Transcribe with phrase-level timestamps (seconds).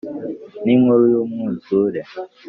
[0.63, 2.01] ni inkuru y’umwuzure.